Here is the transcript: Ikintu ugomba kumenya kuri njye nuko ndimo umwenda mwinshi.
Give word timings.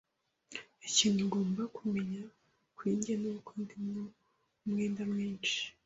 Ikintu 0.89 1.19
ugomba 1.27 1.61
kumenya 1.75 2.21
kuri 2.75 2.91
njye 2.97 3.13
nuko 3.21 3.51
ndimo 3.61 4.03
umwenda 4.63 5.01
mwinshi. 5.11 5.59